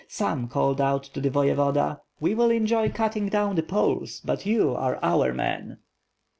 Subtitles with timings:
[0.07, 4.73] Some called out to the Voyevoda: "We will enjoy cutting down the Poles, but you
[4.73, 5.77] are our man!"